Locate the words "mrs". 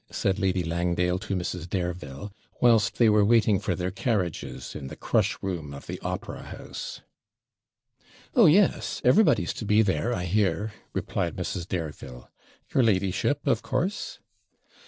1.35-1.69, 11.35-11.67